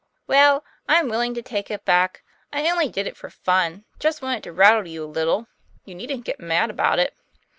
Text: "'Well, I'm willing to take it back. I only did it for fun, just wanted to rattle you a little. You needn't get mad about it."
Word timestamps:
"'Well, 0.27 0.65
I'm 0.89 1.09
willing 1.09 1.35
to 1.35 1.43
take 1.43 1.69
it 1.69 1.85
back. 1.85 2.23
I 2.51 2.67
only 2.71 2.89
did 2.89 3.05
it 3.05 3.15
for 3.15 3.29
fun, 3.29 3.85
just 3.99 4.19
wanted 4.23 4.41
to 4.45 4.51
rattle 4.51 4.87
you 4.87 5.03
a 5.03 5.05
little. 5.05 5.47
You 5.85 5.93
needn't 5.93 6.25
get 6.25 6.39
mad 6.39 6.71
about 6.71 6.97
it." 6.97 7.13